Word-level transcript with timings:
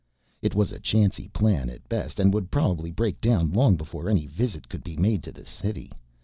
It 0.41 0.55
was 0.55 0.71
a 0.71 0.79
chancy 0.79 1.27
plan 1.27 1.69
at 1.69 1.87
best, 1.87 2.19
and 2.19 2.33
would 2.33 2.49
probably 2.49 2.89
break 2.89 3.21
down 3.21 3.53
long 3.53 3.75
before 3.75 4.09
any 4.09 4.25
visit 4.25 4.67
could 4.67 4.83
be 4.83 4.97
made 4.97 5.21
to 5.21 5.31
the 5.31 5.45
city. 5.45 5.91